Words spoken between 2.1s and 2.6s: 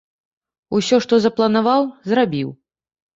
зрабіў.